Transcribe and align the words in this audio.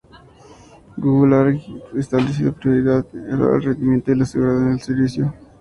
Google 0.97 1.35
ha 1.35 1.95
establecido 1.99 2.53
prioridad 2.53 3.05
sobre 3.11 3.29
el 3.29 3.61
rendimiento 3.63 4.11
y 4.11 4.15
la 4.17 4.25
seguridad 4.25 4.63
en 4.65 4.71
el 4.71 4.79
servicio. 4.81 5.31